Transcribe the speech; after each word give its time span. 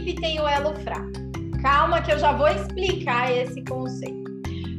equipe 0.00 0.14
tem 0.14 0.40
o 0.40 0.48
elo 0.48 0.74
fraco. 0.76 1.10
Calma 1.62 2.00
que 2.00 2.12
eu 2.12 2.18
já 2.18 2.32
vou 2.32 2.48
explicar 2.48 3.30
esse 3.30 3.62
conceito. 3.64 4.30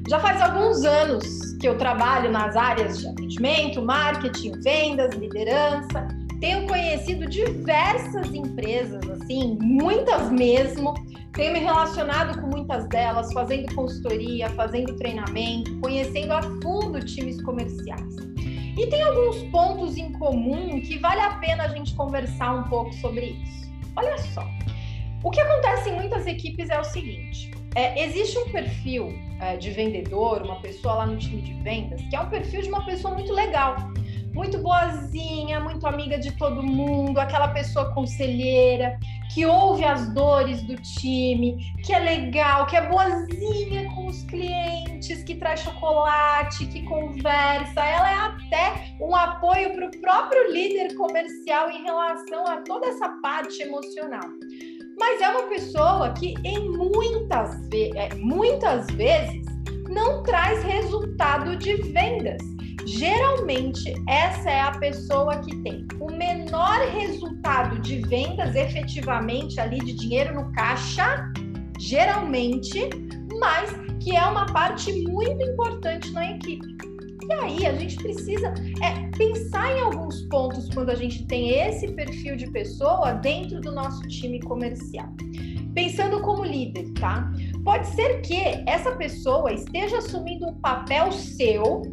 Já 0.10 0.20
faz 0.20 0.42
alguns 0.42 0.83
anos 0.83 1.54
que 1.60 1.67
eu 1.67 1.78
trabalho 1.78 2.31
nas 2.31 2.55
áreas 2.55 2.99
de 2.99 3.08
atendimento, 3.08 3.81
marketing, 3.81 4.60
vendas, 4.62 5.13
liderança. 5.13 6.07
Tenho 6.39 6.67
conhecido 6.67 7.28
diversas 7.29 8.34
empresas, 8.34 9.07
assim, 9.10 9.60
muitas 9.62 10.31
mesmo. 10.31 10.96
Tenho 11.33 11.53
me 11.53 11.60
relacionado 11.60 12.42
com 12.42 12.47
muitas 12.47 12.88
delas, 12.90 13.31
fazendo 13.31 13.74
consultoria, 13.76 14.49
fazendo 14.49 14.96
treinamento, 14.96 15.79
conhecendo 15.79 16.34
a 16.34 16.41
fundo 16.41 16.99
times 17.05 17.41
comerciais. 17.44 18.16
E 18.76 18.88
tem 18.88 19.03
alguns 19.03 19.44
pontos 19.52 19.97
em 19.97 20.11
comum 20.13 20.81
que 20.81 20.97
vale 20.97 21.22
a 21.22 21.35
pena 21.35 21.66
a 21.66 21.67
gente 21.67 21.94
conversar 21.94 22.55
um 22.55 22.63
pouco 22.63 22.91
sobre 22.95 23.38
isso. 23.44 23.72
Olha 23.95 24.17
só. 24.17 24.44
O 25.23 25.30
que 25.30 25.39
acontece 25.39 25.89
em 25.89 25.93
muitas 25.93 26.25
equipes 26.25 26.70
é 26.70 26.80
o 26.80 26.84
seguinte: 26.84 27.52
é, 27.75 28.03
existe 28.03 28.38
um 28.39 28.52
perfil 28.52 29.13
é, 29.39 29.55
de 29.55 29.70
vendedor, 29.70 30.41
uma 30.41 30.59
pessoa 30.61 30.95
lá 30.95 31.05
no 31.05 31.17
time 31.17 31.41
de 31.41 31.53
vendas, 31.61 32.02
que 32.02 32.16
é 32.16 32.20
um 32.20 32.30
perfil 32.30 32.61
de 32.63 32.70
uma 32.70 32.84
pessoa 32.85 33.13
muito 33.13 33.31
legal, 33.31 33.75
muito 34.34 34.57
boazinha, 34.57 35.59
muito 35.59 35.85
amiga 35.85 36.17
de 36.17 36.31
todo 36.38 36.63
mundo, 36.63 37.20
aquela 37.20 37.49
pessoa 37.49 37.94
conselheira, 37.94 38.97
que 39.31 39.45
ouve 39.45 39.85
as 39.85 40.11
dores 40.13 40.63
do 40.63 40.75
time, 40.75 41.58
que 41.85 41.94
é 41.94 41.99
legal, 41.99 42.66
que 42.66 42.75
é 42.75 42.89
boazinha 42.89 43.89
com 43.94 44.08
os 44.08 44.23
clientes, 44.23 45.23
que 45.23 45.35
traz 45.35 45.61
chocolate, 45.61 46.66
que 46.66 46.81
conversa. 46.83 47.80
Ela 47.80 48.11
é 48.11 48.16
até 48.16 48.95
um 48.99 49.16
apoio 49.16 49.73
para 49.75 49.85
o 49.85 50.02
próprio 50.02 50.52
líder 50.52 50.95
comercial 50.95 51.69
em 51.69 51.83
relação 51.83 52.45
a 52.47 52.58
toda 52.61 52.88
essa 52.88 53.08
parte 53.22 53.61
emocional. 53.61 54.27
Mas 55.02 55.19
é 55.19 55.30
uma 55.30 55.49
pessoa 55.49 56.13
que 56.13 56.35
em 56.45 56.69
muitas, 56.69 57.59
é, 57.73 58.16
muitas 58.16 58.85
vezes 58.91 59.41
não 59.89 60.21
traz 60.23 60.63
resultado 60.63 61.58
de 61.58 61.73
vendas 61.91 62.41
Geralmente, 62.85 63.93
essa 64.08 64.49
é 64.49 64.61
a 64.61 64.71
pessoa 64.71 65.38
que 65.39 65.55
tem 65.58 65.85
o 65.99 66.11
menor 66.11 66.80
resultado 66.88 67.80
de 67.80 67.99
vendas 67.99 68.55
efetivamente 68.55 69.59
ali 69.59 69.77
de 69.80 69.93
dinheiro 69.93 70.33
no 70.33 70.52
caixa, 70.53 71.31
geralmente, 71.80 72.89
mas 73.39 73.71
que 73.99 74.15
é 74.15 74.25
uma 74.25 74.47
parte 74.47 74.91
muito 75.08 75.43
importante 75.43 76.11
na 76.11 76.31
equipe. 76.31 76.80
E 77.27 77.33
aí 77.33 77.66
a 77.66 77.73
gente 77.73 77.95
precisa 77.97 78.53
é, 78.81 79.17
pensar 79.17 79.77
em 79.77 79.81
alguns 79.81 80.22
pontos 80.23 80.67
quando 80.73 80.89
a 80.89 80.95
gente 80.95 81.25
tem 81.27 81.52
esse 81.52 81.88
perfil 81.94 82.36
de 82.36 82.50
pessoa 82.52 83.14
dentro 83.14 83.61
do 83.61 83.72
nosso 83.72 84.02
time 84.08 84.39
comercial. 84.41 85.08
Pensando 85.73 86.22
como 86.22 86.44
líder, 86.44 86.92
tá? 86.99 87.31
Pode 87.64 87.88
ser 87.88 88.22
que 88.22 88.42
essa 88.67 88.92
pessoa 88.95 89.53
esteja 89.53 89.99
assumindo 89.99 90.47
um 90.47 90.55
papel 90.55 91.11
seu 91.11 91.83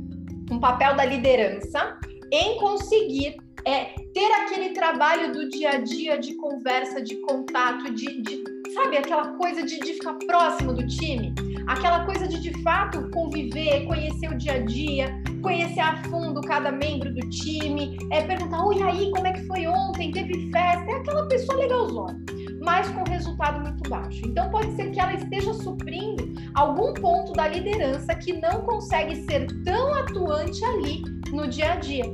um 0.50 0.58
papel 0.58 0.96
da 0.96 1.04
liderança 1.04 1.98
em 2.32 2.58
conseguir 2.58 3.36
é, 3.64 3.86
ter 4.14 4.32
aquele 4.42 4.70
trabalho 4.70 5.32
do 5.32 5.48
dia 5.48 5.70
a 5.70 5.76
dia 5.78 6.18
de 6.18 6.34
conversa, 6.34 7.02
de 7.02 7.16
contato, 7.16 7.92
de, 7.92 8.22
de 8.22 8.44
sabe, 8.72 8.96
aquela 8.96 9.36
coisa 9.36 9.62
de, 9.62 9.78
de 9.78 9.94
ficar 9.94 10.14
próximo 10.26 10.72
do 10.72 10.86
time, 10.86 11.34
aquela 11.68 12.04
coisa 12.04 12.26
de 12.26 12.40
de 12.40 12.62
fato 12.62 13.10
conviver, 13.10 13.84
conhecer 13.86 14.30
o 14.30 14.36
dia 14.36 14.54
a 14.54 14.58
dia, 14.58 15.22
conhecer 15.42 15.80
a 15.80 15.96
fundo 16.04 16.40
cada 16.40 16.72
membro 16.72 17.12
do 17.14 17.20
time, 17.28 17.96
é 18.10 18.22
perguntar, 18.22 18.64
oi, 18.64 18.82
aí, 18.82 19.10
como 19.12 19.26
é 19.26 19.32
que 19.32 19.46
foi 19.46 19.66
ontem? 19.66 20.10
Teve 20.10 20.50
festa? 20.50 20.90
É 20.90 20.94
aquela 20.94 21.26
pessoa 21.26 21.58
legalzona 21.58 22.18
mas 22.64 22.88
com 22.90 23.02
resultado 23.08 23.60
muito 23.60 23.88
baixo. 23.88 24.20
Então, 24.26 24.50
pode 24.50 24.74
ser 24.74 24.90
que 24.90 25.00
ela 25.00 25.14
esteja 25.14 25.54
suprindo 25.54 26.34
algum 26.54 26.92
ponto 26.94 27.32
da 27.32 27.48
liderança 27.48 28.14
que 28.14 28.32
não 28.32 28.62
consegue 28.62 29.16
ser 29.24 29.46
tão 29.64 29.94
atuante 29.94 30.64
ali 30.64 31.02
no 31.30 31.46
dia 31.48 31.72
a 31.72 31.76
dia. 31.76 32.04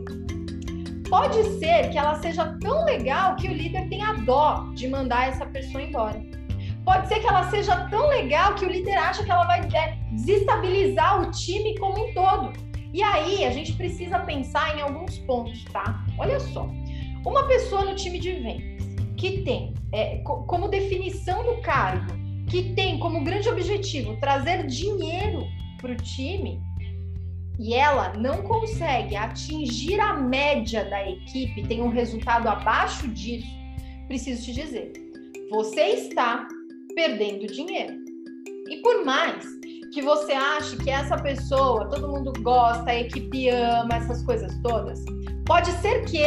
Pode 1.09 1.43
ser 1.59 1.91
que 1.91 1.99
ela 1.99 2.15
seja 2.17 2.57
tão 2.61 2.85
legal 2.85 3.37
que 3.37 3.49
o 3.49 3.53
líder 3.53 3.89
tenha 3.89 4.13
dó 4.25 4.71
de 4.75 4.89
mandar 4.89 5.29
essa 5.29 5.47
pessoa 5.47 5.83
embora. 5.83 6.21
Pode 6.85 7.09
ser 7.09 7.21
que 7.21 7.27
ela 7.27 7.51
seja 7.51 7.89
tão 7.89 8.09
legal 8.09 8.55
que 8.55 8.65
o 8.65 8.69
líder 8.69 8.97
acha 8.99 9.25
que 9.25 9.31
ela 9.31 9.45
vai 9.45 9.61
é, 9.61 9.97
desestabilizar 10.13 11.23
o 11.23 11.31
time 11.31 11.79
como 11.79 12.07
um 12.07 12.13
todo. 12.13 12.53
E 12.93 13.03
aí 13.03 13.45
a 13.45 13.51
gente 13.51 13.73
precisa 13.73 14.19
pensar 14.21 14.77
em 14.77 14.83
alguns 14.83 15.19
pontos, 15.19 15.65
tá? 15.65 16.05
Olha 16.19 16.39
só. 16.39 16.69
Uma 17.25 17.47
pessoa 17.47 17.85
no 17.85 17.95
time 17.95 18.19
de 18.19 18.33
vendas 18.33 18.75
que 19.17 19.43
tem 19.43 19.73
é, 19.93 20.19
como 20.19 20.69
definição 20.69 21.43
do 21.45 21.63
cargo, 21.63 22.13
que 22.49 22.75
tem 22.75 22.99
como 22.99 23.25
grande 23.25 23.49
objetivo 23.49 24.17
trazer 24.19 24.67
dinheiro 24.67 25.47
para 25.81 25.93
o 25.93 25.97
time, 25.97 26.61
e 27.59 27.75
ela 27.75 28.13
não 28.15 28.43
consegue 28.43 29.17
atingir 29.17 30.01
a 30.01 30.15
média 30.15 30.85
da 30.85 31.09
equipe, 31.09 31.67
tem 31.67 31.81
um 31.81 31.89
resultado 31.89 32.49
abaixo 32.49 33.09
disso, 33.09 33.47
preciso 34.09 34.45
te 34.45 34.53
dizer, 34.53 34.93
você 35.51 35.83
está 35.83 36.47
perdendo 36.95 37.47
dinheiro. 37.47 37.95
E 38.69 38.77
por 38.79 39.05
mais 39.05 39.45
que 39.93 40.03
você 40.03 40.33
ache 40.33 40.77
que 40.77 40.91
essa 40.91 41.17
pessoa, 41.17 41.89
todo 41.89 42.09
mundo 42.09 42.33
gosta, 42.43 42.91
a 42.91 43.01
equipe 43.01 43.49
ama, 43.49 43.95
essas 43.95 44.23
coisas 44.25 44.53
todas, 44.63 45.05
pode 45.47 45.71
ser 45.73 46.05
que 46.07 46.23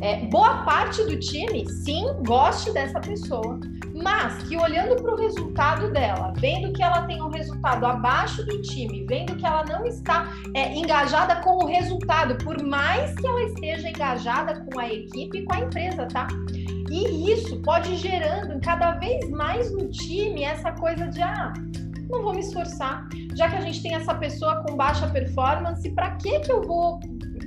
é, 0.00 0.26
boa 0.30 0.64
parte 0.64 1.02
do 1.04 1.18
time, 1.18 1.66
sim, 1.70 2.04
goste 2.26 2.72
dessa 2.72 3.00
pessoa, 3.00 3.58
mas 3.94 4.42
que 4.42 4.56
olhando 4.56 5.00
para 5.00 5.14
o 5.14 5.16
resultado 5.16 5.92
dela, 5.92 6.32
vendo 6.36 6.72
que 6.72 6.82
ela 6.82 7.02
tem 7.02 7.22
um 7.22 7.28
resultado 7.28 7.86
abaixo 7.86 8.44
do 8.44 8.60
time, 8.60 9.06
vendo 9.06 9.36
que 9.36 9.46
ela 9.46 9.64
não 9.64 9.86
está 9.86 10.28
é, 10.52 10.74
engajada 10.74 11.36
com 11.36 11.64
o 11.64 11.66
resultado, 11.66 12.36
por 12.44 12.60
mais 12.62 13.14
que 13.14 13.26
ela 13.26 13.42
esteja 13.44 13.88
engajada 13.88 14.60
com 14.60 14.80
a 14.80 14.92
equipe 14.92 15.38
e 15.38 15.44
com 15.44 15.54
a 15.54 15.60
empresa, 15.60 16.06
tá? 16.06 16.26
E 16.90 17.32
isso 17.32 17.60
pode 17.62 17.96
gerando 17.96 18.60
cada 18.60 18.92
vez 18.92 19.30
mais 19.30 19.70
no 19.72 19.88
time 19.90 20.42
essa 20.42 20.72
coisa 20.72 21.06
de 21.06 21.22
ah, 21.22 21.52
não 22.10 22.22
vou 22.22 22.34
me 22.34 22.40
esforçar, 22.40 23.08
já 23.34 23.48
que 23.48 23.56
a 23.56 23.60
gente 23.60 23.82
tem 23.82 23.94
essa 23.94 24.14
pessoa 24.14 24.62
com 24.62 24.76
baixa 24.76 25.06
performance, 25.08 25.88
para 25.90 26.10
que 26.16 26.40
que 26.40 26.52
eu 26.52 26.62
vou 26.62 27.00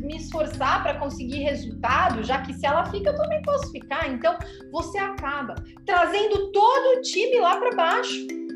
me 0.07 0.17
esforçar 0.17 0.81
para 0.81 0.95
conseguir 0.95 1.43
resultado, 1.43 2.23
já 2.23 2.41
que 2.41 2.53
se 2.53 2.65
ela 2.65 2.85
fica, 2.85 3.09
eu 3.09 3.15
também 3.15 3.41
posso 3.41 3.69
ficar. 3.71 4.07
Então, 4.09 4.35
você 4.71 4.97
acaba 4.97 5.55
trazendo 5.85 6.51
todo 6.51 6.97
o 6.97 7.01
time 7.01 7.39
lá 7.39 7.57
para 7.57 7.75
baixo. 7.75 8.46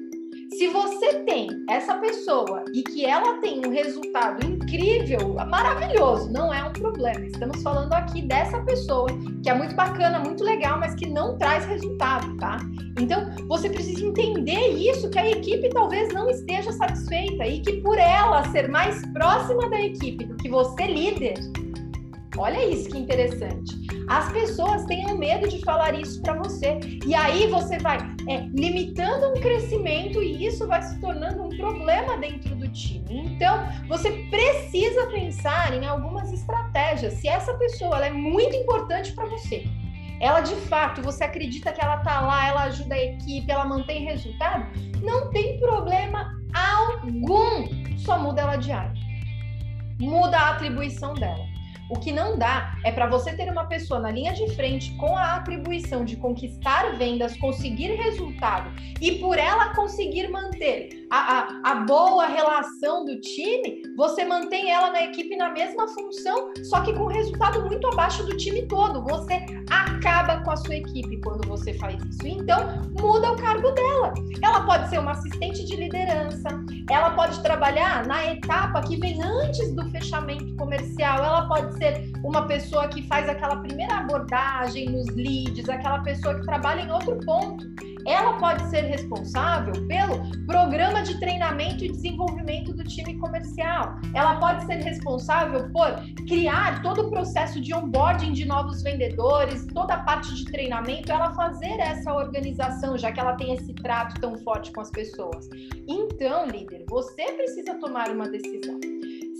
Se 0.61 0.67
você 0.67 1.23
tem 1.23 1.49
essa 1.67 1.95
pessoa 1.95 2.63
e 2.72 2.83
que 2.83 3.03
ela 3.03 3.39
tem 3.39 3.66
um 3.66 3.72
resultado 3.72 4.45
incrível, 4.45 5.33
maravilhoso, 5.49 6.31
não 6.31 6.53
é 6.53 6.63
um 6.63 6.72
problema. 6.72 7.25
Estamos 7.25 7.63
falando 7.63 7.91
aqui 7.94 8.22
dessa 8.22 8.59
pessoa 8.59 9.07
que 9.41 9.50
é 9.50 9.55
muito 9.55 9.73
bacana, 9.73 10.19
muito 10.19 10.44
legal, 10.44 10.79
mas 10.79 10.94
que 10.94 11.09
não 11.09 11.35
traz 11.35 11.66
resultado, 11.66 12.38
tá? 12.38 12.59
Então, 13.00 13.27
você 13.47 13.71
precisa 13.71 14.05
entender 14.05 14.67
isso 14.73 15.09
que 15.09 15.17
a 15.17 15.31
equipe 15.31 15.67
talvez 15.69 16.13
não 16.13 16.29
esteja 16.29 16.71
satisfeita 16.73 17.44
e 17.47 17.59
que 17.61 17.81
por 17.81 17.97
ela 17.97 18.47
ser 18.51 18.69
mais 18.69 19.03
próxima 19.13 19.67
da 19.67 19.81
equipe 19.81 20.25
do 20.25 20.35
que 20.35 20.47
você 20.47 20.85
líder, 20.85 21.39
olha 22.38 22.63
isso 22.69 22.88
que 22.88 23.00
interessante 23.00 23.81
as 24.11 24.29
pessoas 24.29 24.83
tenham 24.83 25.17
medo 25.17 25.47
de 25.47 25.61
falar 25.61 25.97
isso 25.97 26.22
para 26.22 26.33
você. 26.33 26.77
E 27.05 27.16
aí 27.16 27.47
você 27.47 27.77
vai 27.77 27.97
é, 28.27 28.39
limitando 28.53 29.29
um 29.29 29.39
crescimento 29.39 30.22
e 30.22 30.45
isso 30.45 30.67
vai 30.67 30.81
se 30.81 30.99
tornando 30.99 31.44
um 31.44 31.49
problema 31.49 32.17
dentro 32.17 32.53
do 32.53 32.67
time. 32.67 33.05
Então, 33.09 33.66
você 33.88 34.11
precisa 34.29 35.07
pensar 35.07 35.73
em 35.73 35.85
algumas 35.85 36.30
estratégias. 36.33 37.13
Se 37.13 37.30
essa 37.30 37.53
pessoa 37.53 38.06
é 38.06 38.12
muito 38.12 38.53
importante 38.53 39.13
para 39.13 39.27
você, 39.27 39.63
ela 40.19 40.41
de 40.41 40.56
fato, 40.56 41.01
você 41.01 41.24
acredita 41.24 41.71
que 41.71 41.81
ela 41.81 42.00
tá 42.00 42.19
lá, 42.19 42.50
ela 42.50 42.63
ajuda 42.63 42.95
a 42.95 43.01
equipe, 43.01 43.50
ela 43.50 43.63
mantém 43.63 44.03
resultado, 44.03 44.65
não 45.01 45.30
tem 45.30 45.57
problema 45.57 46.38
algum. 46.53 47.65
Só 47.97 48.19
muda 48.19 48.41
ela 48.41 48.57
de 48.57 48.74
área. 48.74 49.00
Muda 49.97 50.38
a 50.38 50.50
atribuição 50.50 51.13
dela. 51.13 51.50
O 51.91 51.99
que 51.99 52.13
não 52.13 52.38
dá 52.38 52.73
é 52.85 52.91
para 52.91 53.05
você 53.05 53.35
ter 53.35 53.51
uma 53.51 53.65
pessoa 53.65 53.99
na 53.99 54.09
linha 54.09 54.33
de 54.33 54.49
frente 54.55 54.93
com 54.95 55.13
a 55.17 55.35
atribuição 55.35 56.05
de 56.05 56.15
conquistar 56.15 56.97
vendas, 56.97 57.35
conseguir 57.35 57.93
resultado 57.95 58.71
e 59.01 59.19
por 59.19 59.38
ela 59.38 59.75
conseguir 59.75 60.29
manter 60.29 61.00
a, 61.12 61.18
a, 61.18 61.72
a 61.72 61.75
boa 61.75 62.25
relação 62.25 63.04
do 63.04 63.19
time, 63.19 63.84
você 63.98 64.24
mantém 64.24 64.72
ela 64.72 64.92
na 64.92 65.04
equipe 65.04 65.36
na 65.36 65.50
mesma 65.50 65.86
função, 65.90 66.54
só 66.63 66.80
que 66.81 66.94
com 66.94 67.08
resultado 67.08 67.62
muito 67.66 67.86
abaixo 67.88 68.25
do 68.25 68.38
time 68.38 68.66
todo. 68.68 69.04
Você 69.04 69.46
acaba 69.69 70.42
com 70.42 70.52
a 70.52 70.56
sua 70.56 70.75
equipe 70.75 71.19
quando 71.22 71.46
você 71.48 71.74
faz 71.74 72.02
isso. 72.06 72.25
Então, 72.25 72.60
muda 72.98 73.34
o 73.34 73.36
cargo 73.36 73.72
dela. 73.72 74.13
Ela 74.42 74.62
pode 74.66 74.90
ser 74.90 75.00
uma 75.00 75.12
assistente 75.12 75.66
de 75.66 75.75
liderança, 75.75 76.48
ela 76.90 77.10
pode 77.12 77.42
trabalhar 77.44 78.08
na 78.08 78.31
etapa 78.31 78.81
que 78.81 78.96
vem 78.96 79.22
antes 79.22 79.75
do 79.75 79.84
fechamento 79.92 80.56
comercial, 80.56 81.18
ela 81.18 81.48
pode 81.48 81.78
ser 81.78 82.10
uma 82.24 82.48
pessoa 82.48 82.88
que 82.88 83.06
faz 83.08 83.28
aquela 83.28 83.58
primeira 83.58 83.98
abordagem 83.98 84.90
nos 84.90 85.08
leads, 85.16 85.68
aquela 85.68 86.00
pessoa 86.00 86.36
que 86.36 86.46
trabalha 86.46 86.81
em 86.81 86.92
outro 86.92 87.19
ponto. 87.25 87.66
Ela 88.06 88.38
pode 88.38 88.69
ser 88.69 88.81
responsável 88.81 89.74
pelo 89.88 90.45
programa 90.45 91.01
de 91.03 91.19
treinamento 91.19 91.86
e 91.86 91.92
desenvolvimento 91.92 92.74
do 92.74 92.83
time 92.83 93.18
comercial. 93.18 93.95
Ela 94.13 94.39
pode 94.39 94.65
ser 94.65 94.77
responsável 94.83 95.69
por 95.71 95.92
criar 96.27 96.81
todo 96.81 97.07
o 97.07 97.09
processo 97.09 97.59
de 97.62 97.74
onboarding 97.74 98.33
de 98.33 98.45
novos 98.45 98.81
vendedores, 98.81 99.65
toda 99.74 99.94
a 99.94 100.03
parte 100.03 100.33
de 100.36 100.45
treinamento, 100.45 101.12
ela 101.12 101.33
fazer 101.33 101.80
essa 101.80 102.13
organização, 102.13 102.98
já 102.98 103.12
que 103.12 103.19
ela 103.19 103.36
tem 103.36 103.53
esse 103.53 103.74
trato 103.75 104.19
tão 104.19 104.38
forte 104.39 104.71
com 104.71 104.81
as 104.81 104.89
pessoas. 104.89 105.50
Então, 105.88 106.45
líder, 106.48 106.86
você 106.89 107.24
precisa 107.33 107.75
tomar 107.75 108.09
uma 108.09 108.27
decisão. 108.30 108.80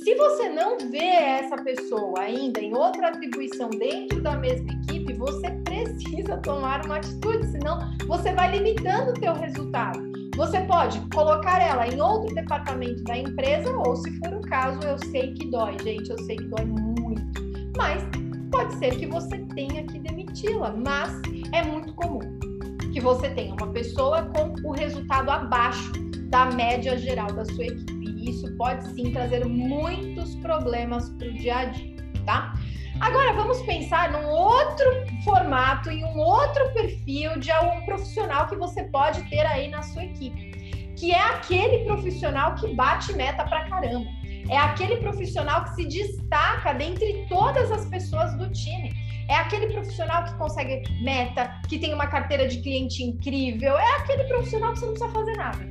Se 0.04 0.16
você 0.16 0.50
não 0.50 0.78
vê 0.90 0.98
essa 0.98 1.56
pessoa 1.58 2.22
ainda 2.22 2.60
em 2.60 2.76
outra 2.76 3.10
atribuição 3.10 3.70
dentro 3.70 4.22
da 4.22 4.36
mesma 4.36 4.72
equipe, 4.74 5.01
você 5.22 5.52
precisa 5.64 6.38
tomar 6.38 6.84
uma 6.86 6.98
atitude, 6.98 7.46
senão 7.52 7.80
você 8.08 8.34
vai 8.34 8.58
limitando 8.58 9.12
o 9.12 9.14
teu 9.14 9.34
resultado. 9.34 10.00
Você 10.36 10.60
pode 10.62 11.00
colocar 11.14 11.62
ela 11.62 11.88
em 11.88 12.02
outro 12.02 12.34
departamento 12.34 13.04
da 13.04 13.18
empresa, 13.18 13.72
ou 13.78 13.96
se 13.96 14.12
for 14.18 14.34
o 14.34 14.42
caso, 14.42 14.80
eu 14.82 14.98
sei 15.12 15.34
que 15.36 15.50
dói, 15.52 15.78
gente, 15.84 16.10
eu 16.10 16.18
sei 16.24 16.38
que 16.38 16.46
dói 16.46 16.66
muito. 16.66 17.22
Mas 17.78 18.04
pode 18.52 18.74
ser 18.76 18.98
que 18.98 19.06
você 19.06 19.38
tenha 19.54 19.84
que 19.84 20.00
demiti-la, 20.00 20.74
mas 20.74 21.22
é 21.54 21.64
muito 21.64 21.94
comum 21.94 22.40
que 22.92 23.00
você 23.00 23.30
tenha 23.30 23.54
uma 23.54 23.68
pessoa 23.68 24.24
com 24.24 24.54
o 24.68 24.72
resultado 24.72 25.30
abaixo 25.30 25.92
da 26.30 26.48
média 26.48 26.98
geral 26.98 27.28
da 27.28 27.46
sua 27.46 27.66
equipe 27.66 28.02
isso 28.22 28.56
pode 28.56 28.88
sim 28.94 29.12
trazer 29.12 29.46
muitos 29.46 30.36
problemas 30.36 31.10
para 31.10 31.28
o 31.28 31.34
dia 31.34 31.58
a 31.58 31.66
dia, 31.66 31.96
tá? 32.26 32.54
Agora 33.02 33.34
vamos 33.34 33.60
pensar 33.64 34.12
num 34.12 34.28
outro 34.28 34.86
formato 35.24 35.92
e 35.92 36.04
um 36.04 36.20
outro 36.20 36.72
perfil 36.72 37.40
de 37.40 37.50
algum 37.50 37.84
profissional 37.84 38.46
que 38.46 38.56
você 38.56 38.84
pode 38.84 39.28
ter 39.28 39.44
aí 39.48 39.70
na 39.70 39.82
sua 39.82 40.04
equipe, 40.04 40.94
que 40.96 41.12
é 41.12 41.20
aquele 41.20 41.84
profissional 41.84 42.54
que 42.54 42.76
bate 42.76 43.12
meta 43.14 43.44
pra 43.46 43.68
caramba. 43.68 44.06
É 44.48 44.56
aquele 44.56 44.98
profissional 44.98 45.64
que 45.64 45.76
se 45.76 45.86
destaca 45.88 46.74
dentre 46.74 47.26
todas 47.28 47.72
as 47.72 47.86
pessoas 47.88 48.36
do 48.36 48.52
time. 48.52 48.94
É 49.28 49.36
aquele 49.36 49.74
profissional 49.74 50.24
que 50.24 50.36
consegue 50.36 50.84
meta, 51.04 51.60
que 51.68 51.80
tem 51.80 51.96
uma 51.96 52.06
carteira 52.06 52.48
de 52.48 52.62
cliente 52.62 53.02
incrível. 53.04 53.80
É 53.80 53.96
aquele 53.96 54.26
profissional 54.26 54.74
que 54.74 54.80
você 54.80 54.86
não 54.86 54.94
precisa 54.94 55.12
fazer 55.12 55.38
nada 55.38 55.71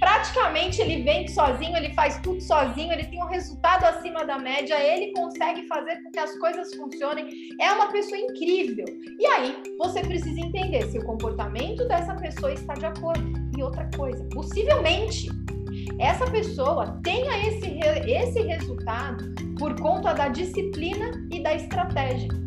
praticamente 0.00 0.80
ele 0.80 1.02
vende 1.02 1.30
sozinho, 1.30 1.76
ele 1.76 1.92
faz 1.92 2.18
tudo 2.22 2.40
sozinho, 2.40 2.90
ele 2.92 3.04
tem 3.04 3.22
um 3.22 3.26
resultado 3.26 3.84
acima 3.84 4.24
da 4.24 4.38
média, 4.38 4.74
ele 4.82 5.12
consegue 5.12 5.66
fazer 5.68 6.02
com 6.02 6.10
que 6.10 6.18
as 6.18 6.36
coisas 6.38 6.74
funcionem. 6.74 7.28
É 7.60 7.70
uma 7.72 7.92
pessoa 7.92 8.18
incrível. 8.18 8.86
E 9.18 9.26
aí, 9.26 9.54
você 9.78 10.00
precisa 10.00 10.40
entender 10.40 10.90
se 10.90 10.98
o 10.98 11.04
comportamento 11.04 11.86
dessa 11.86 12.14
pessoa 12.14 12.52
está 12.52 12.72
de 12.74 12.86
acordo. 12.86 13.30
E 13.56 13.62
outra 13.62 13.88
coisa, 13.94 14.26
possivelmente 14.32 15.28
essa 15.98 16.28
pessoa 16.30 16.98
tenha 17.04 17.46
esse, 17.46 17.78
esse 18.10 18.40
resultado 18.40 19.34
por 19.58 19.78
conta 19.78 20.14
da 20.14 20.28
disciplina 20.28 21.10
e 21.30 21.42
da 21.42 21.54
estratégia 21.54 22.40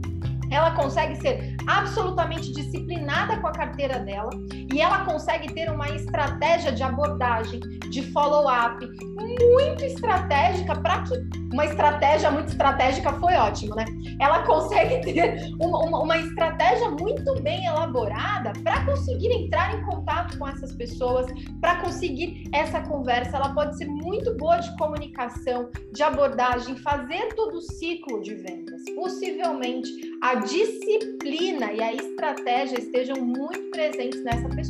ela 0.53 0.71
consegue 0.71 1.15
ser 1.15 1.55
absolutamente 1.67 2.51
disciplinada 2.51 3.39
com 3.39 3.47
a 3.47 3.51
carteira 3.51 3.99
dela 3.99 4.29
e 4.73 4.81
ela 4.81 5.05
consegue 5.05 5.53
ter 5.53 5.69
uma 5.69 5.87
estratégia 5.89 6.71
de 6.71 6.81
abordagem, 6.81 7.59
de 7.91 8.01
follow-up 8.11 8.85
muito 9.15 9.83
estratégica 9.83 10.75
para 10.75 11.03
que 11.03 11.13
uma 11.53 11.65
estratégia 11.65 12.31
muito 12.31 12.47
estratégica 12.47 13.13
foi 13.13 13.35
ótimo, 13.35 13.75
né? 13.75 13.85
Ela 14.19 14.43
consegue 14.43 15.01
ter 15.13 15.53
uma, 15.59 15.79
uma, 15.85 15.99
uma 15.99 16.17
estratégia 16.17 16.89
muito 16.89 17.39
bem 17.41 17.65
elaborada 17.65 18.51
para 18.63 18.83
conseguir 18.85 19.31
entrar 19.31 19.75
em 19.75 19.85
contato 19.85 20.37
com 20.39 20.47
essas 20.47 20.73
pessoas, 20.73 21.27
para 21.61 21.81
conseguir 21.81 22.49
essa 22.51 22.81
conversa. 22.81 23.37
Ela 23.37 23.53
pode 23.53 23.77
ser 23.77 23.85
muito 23.85 24.35
boa 24.37 24.57
de 24.57 24.75
comunicação, 24.77 25.69
de 25.91 26.01
abordagem, 26.01 26.75
fazer 26.77 27.33
todo 27.35 27.57
o 27.57 27.61
ciclo 27.61 28.21
de 28.21 28.33
vendas. 28.33 28.81
Possivelmente 28.95 29.91
a 30.21 30.35
disciplina 30.35 31.71
e 31.71 31.81
a 31.81 31.93
estratégia 31.93 32.79
estejam 32.79 33.17
muito 33.17 33.69
presentes 33.69 34.23
nessa 34.23 34.49
pessoa. 34.49 34.62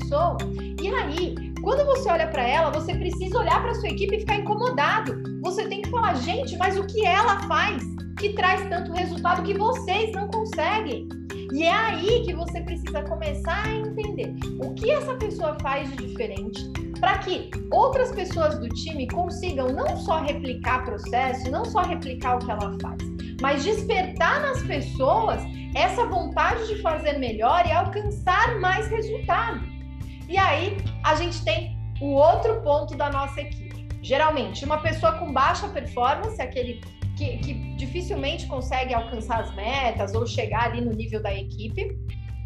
E 0.81 0.87
aí, 0.87 1.35
quando 1.61 1.85
você 1.85 2.09
olha 2.09 2.27
para 2.27 2.47
ela, 2.47 2.71
você 2.71 2.93
precisa 2.93 3.39
olhar 3.39 3.61
para 3.61 3.73
sua 3.75 3.89
equipe 3.89 4.15
e 4.15 4.19
ficar 4.19 4.35
incomodado. 4.35 5.21
Você 5.41 5.67
tem 5.67 5.81
que 5.81 5.89
falar, 5.89 6.15
gente, 6.15 6.57
mas 6.57 6.77
o 6.77 6.85
que 6.85 7.05
ela 7.05 7.39
faz 7.47 7.83
que 8.19 8.33
traz 8.33 8.67
tanto 8.69 8.91
resultado 8.91 9.43
que 9.43 9.57
vocês 9.57 10.11
não 10.13 10.27
conseguem? 10.27 11.07
E 11.53 11.63
é 11.63 11.73
aí 11.73 12.23
que 12.23 12.33
você 12.33 12.61
precisa 12.61 13.03
começar 13.03 13.65
a 13.65 13.73
entender 13.73 14.33
o 14.63 14.73
que 14.73 14.91
essa 14.91 15.15
pessoa 15.15 15.57
faz 15.61 15.89
de 15.91 16.07
diferente 16.07 16.61
para 16.99 17.17
que 17.19 17.51
outras 17.71 18.11
pessoas 18.11 18.57
do 18.59 18.69
time 18.69 19.07
consigam 19.07 19.67
não 19.67 19.97
só 19.97 20.21
replicar 20.21 20.85
processo, 20.85 21.51
não 21.51 21.65
só 21.65 21.81
replicar 21.81 22.37
o 22.37 22.39
que 22.39 22.49
ela 22.49 22.77
faz, 22.81 22.97
mas 23.41 23.63
despertar 23.63 24.41
nas 24.41 24.63
pessoas 24.63 25.41
essa 25.75 26.05
vontade 26.05 26.67
de 26.67 26.81
fazer 26.81 27.19
melhor 27.19 27.65
e 27.65 27.71
alcançar 27.71 28.59
mais 28.59 28.87
resultado. 28.87 29.72
E 30.27 30.37
aí 30.37 30.77
a 31.03 31.15
gente 31.15 31.43
tem 31.43 31.77
o 32.01 32.13
outro 32.13 32.61
ponto 32.61 32.95
da 32.95 33.09
nossa 33.09 33.41
equipe. 33.41 33.87
Geralmente, 34.01 34.65
uma 34.65 34.79
pessoa 34.79 35.13
com 35.13 35.31
baixa 35.31 35.67
performance, 35.69 36.41
aquele 36.41 36.81
que, 37.15 37.37
que 37.37 37.53
dificilmente 37.75 38.47
consegue 38.47 38.93
alcançar 38.93 39.39
as 39.41 39.55
metas 39.55 40.13
ou 40.13 40.25
chegar 40.25 40.65
ali 40.65 40.81
no 40.81 40.91
nível 40.91 41.21
da 41.21 41.33
equipe. 41.33 41.97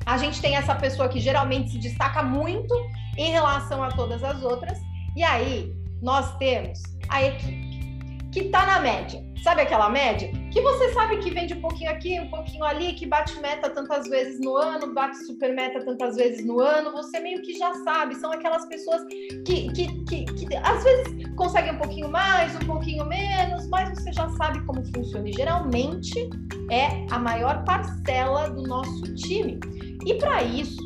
A 0.06 0.18
gente 0.18 0.40
tem 0.40 0.56
essa 0.56 0.76
pessoa 0.76 1.10
que 1.10 1.20
geralmente 1.20 1.72
se 1.72 1.80
destaca 1.80 2.22
muito 2.24 2.74
em 3.18 3.32
relação 3.32 3.84
a 3.84 3.90
todas 3.90 4.24
as 4.24 4.42
outras. 4.44 4.80
E 5.16 5.24
aí, 5.24 5.74
nós 6.02 6.38
temos 6.38 6.80
a 7.10 7.24
equipe 7.24 7.67
que 8.38 8.46
está 8.46 8.66
na 8.66 8.80
média. 8.80 9.26
Sabe 9.44 9.62
aquela 9.62 9.90
média? 9.90 10.30
Que 10.52 10.62
você 10.62 10.94
sabe 10.94 11.18
que 11.18 11.32
vende 11.32 11.54
um 11.54 11.62
pouquinho 11.62 11.90
aqui, 11.90 12.20
um 12.20 12.30
pouquinho 12.30 12.64
ali, 12.64 12.94
que 12.94 13.06
bate 13.06 13.40
meta 13.40 13.70
tantas 13.70 14.08
vezes 14.08 14.40
no 14.40 14.56
ano, 14.56 14.94
bate 14.94 15.18
super 15.26 15.54
meta 15.54 15.84
tantas 15.84 16.16
vezes 16.16 16.46
no 16.46 16.60
ano. 16.60 16.92
Você 16.92 17.20
meio 17.20 17.42
que 17.42 17.58
já 17.58 17.74
sabe. 17.84 18.16
São 18.16 18.32
aquelas 18.32 18.66
pessoas 18.68 19.04
que, 19.46 19.72
que, 19.72 20.04
que, 20.04 20.26
que 20.26 20.56
às 20.56 20.84
vezes 20.84 21.36
conseguem 21.36 21.74
um 21.74 21.78
pouquinho 21.78 22.10
mais, 22.10 22.56
um 22.56 22.66
pouquinho 22.66 23.06
menos, 23.06 23.68
mas 23.70 23.90
você 23.90 24.12
já 24.12 24.30
sabe 24.32 24.64
como 24.66 24.84
funciona. 24.94 25.28
E 25.28 25.34
geralmente 25.34 26.30
é 26.70 27.06
a 27.10 27.18
maior 27.18 27.64
parcela 27.64 28.50
do 28.50 28.64
nosso 28.64 29.16
time. 29.16 29.60
E 30.06 30.14
para 30.16 30.44
isso, 30.44 30.78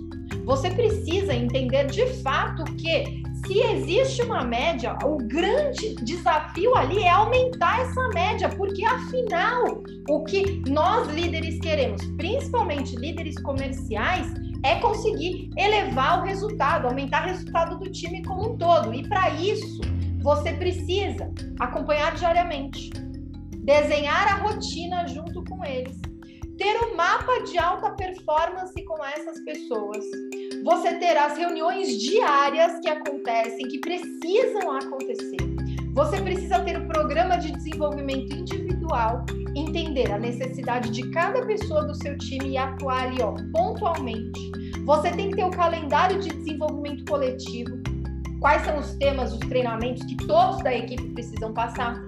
você 0.45 0.69
precisa 0.69 1.33
entender 1.33 1.87
de 1.87 2.05
fato 2.21 2.63
que 2.75 3.20
se 3.45 3.59
existe 3.59 4.21
uma 4.21 4.43
média, 4.43 4.97
o 5.03 5.17
grande 5.17 5.95
desafio 5.95 6.75
ali 6.75 6.99
é 7.03 7.09
aumentar 7.09 7.81
essa 7.81 8.09
média, 8.09 8.49
porque 8.49 8.85
afinal, 8.85 9.83
o 10.09 10.23
que 10.23 10.61
nós 10.69 11.07
líderes 11.07 11.59
queremos, 11.59 12.05
principalmente 12.17 12.95
líderes 12.95 13.35
comerciais, 13.41 14.27
é 14.63 14.75
conseguir 14.75 15.49
elevar 15.57 16.21
o 16.21 16.25
resultado, 16.25 16.87
aumentar 16.87 17.23
o 17.23 17.29
resultado 17.29 17.79
do 17.79 17.91
time 17.91 18.23
como 18.23 18.51
um 18.51 18.57
todo. 18.57 18.93
E 18.93 19.07
para 19.07 19.31
isso, 19.31 19.81
você 20.21 20.53
precisa 20.53 21.31
acompanhar 21.59 22.13
diariamente, 22.15 22.91
desenhar 23.57 24.27
a 24.27 24.35
rotina 24.35 25.07
junto 25.07 25.43
com 25.45 25.65
eles, 25.65 25.99
ter 26.57 26.77
um 26.85 26.95
mapa 26.95 27.41
de 27.43 27.57
alta 27.81 27.91
performance 27.95 28.85
com 28.85 29.03
essas 29.03 29.43
pessoas 29.43 30.05
você 30.63 30.93
terá 30.99 31.25
as 31.25 31.37
reuniões 31.37 31.99
diárias 31.99 32.79
que 32.81 32.89
acontecem, 32.89 33.67
que 33.67 33.79
precisam 33.79 34.71
acontecer. 34.71 35.37
Você 35.95 36.21
precisa 36.21 36.59
ter 36.59 36.77
o 36.77 36.83
um 36.83 36.87
programa 36.87 37.37
de 37.37 37.51
desenvolvimento 37.51 38.35
individual, 38.35 39.25
entender 39.55 40.11
a 40.11 40.19
necessidade 40.19 40.91
de 40.91 41.09
cada 41.09 41.43
pessoa 41.47 41.83
do 41.85 41.95
seu 41.95 42.15
time 42.19 42.51
e 42.51 42.57
atuar 42.57 43.05
ali, 43.05 43.21
ó, 43.23 43.33
pontualmente. 43.51 44.51
Você 44.85 45.09
tem 45.11 45.31
que 45.31 45.37
ter 45.37 45.43
o 45.43 45.47
um 45.47 45.51
calendário 45.51 46.19
de 46.19 46.29
desenvolvimento 46.29 47.03
coletivo, 47.05 47.81
quais 48.39 48.63
são 48.63 48.77
os 48.77 48.93
temas, 48.97 49.33
os 49.33 49.39
treinamentos 49.39 50.03
que 50.05 50.15
todos 50.27 50.61
da 50.61 50.73
equipe 50.73 51.09
precisam 51.13 51.53
passar. 51.53 51.99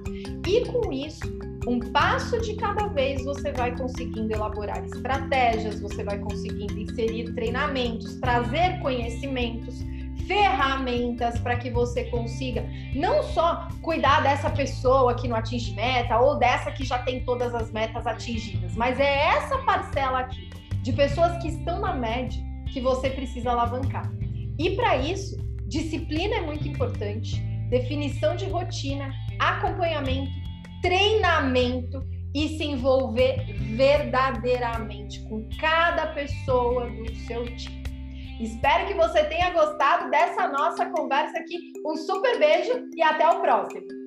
E 0.47 0.61
com 0.71 0.93
isso, 0.93 1.42
um 1.67 1.79
passo 1.79 2.39
de 2.41 2.55
cada 2.55 2.87
vez 2.87 3.23
você 3.23 3.51
vai 3.51 3.75
conseguindo 3.75 4.33
elaborar 4.33 4.83
estratégias, 4.83 5.79
você 5.79 6.03
vai 6.03 6.19
conseguindo 6.19 6.77
inserir 6.77 7.33
treinamentos, 7.33 8.15
trazer 8.15 8.79
conhecimentos, 8.79 9.83
ferramentas 10.27 11.39
para 11.39 11.57
que 11.57 11.69
você 11.69 12.05
consiga 12.05 12.65
não 12.95 13.23
só 13.23 13.67
cuidar 13.81 14.21
dessa 14.21 14.49
pessoa 14.49 15.13
que 15.15 15.27
não 15.27 15.35
atinge 15.35 15.73
meta 15.73 16.17
ou 16.19 16.37
dessa 16.37 16.71
que 16.71 16.85
já 16.85 16.99
tem 16.99 17.23
todas 17.23 17.53
as 17.53 17.71
metas 17.71 18.05
atingidas, 18.05 18.75
mas 18.75 18.99
é 18.99 19.27
essa 19.27 19.57
parcela 19.59 20.19
aqui 20.19 20.49
de 20.81 20.91
pessoas 20.91 21.37
que 21.41 21.47
estão 21.47 21.79
na 21.79 21.93
média 21.93 22.41
que 22.71 22.81
você 22.81 23.09
precisa 23.09 23.51
alavancar. 23.51 24.11
E 24.57 24.71
para 24.71 24.97
isso, 24.97 25.37
disciplina 25.67 26.35
é 26.35 26.41
muito 26.41 26.67
importante, 26.67 27.41
definição 27.69 28.35
de 28.35 28.45
rotina, 28.45 29.11
acompanhamento 29.39 30.42
treinamento 30.83 32.05
e 32.35 32.49
se 32.49 32.63
envolver 32.63 33.37
verdadeiramente 33.75 35.23
com 35.29 35.47
cada 35.59 36.07
pessoa 36.07 36.87
do 36.89 37.15
seu 37.25 37.45
time. 37.55 37.81
Espero 38.39 38.87
que 38.87 38.93
você 38.93 39.23
tenha 39.23 39.51
gostado 39.51 40.11
dessa 40.11 40.47
nossa 40.49 40.85
conversa 40.87 41.39
aqui. 41.39 41.71
Um 41.85 41.95
super 41.95 42.37
beijo 42.37 42.89
e 42.95 43.01
até 43.01 43.27
o 43.29 43.39
próximo. 43.39 44.02